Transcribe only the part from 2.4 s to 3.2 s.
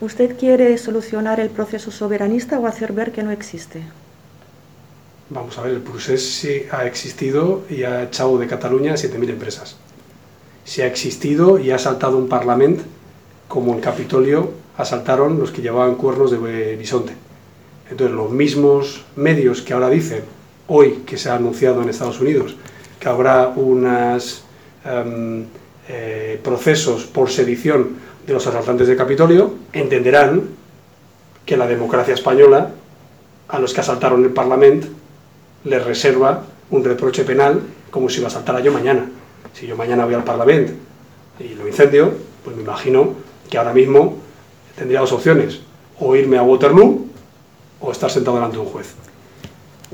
o hacer ver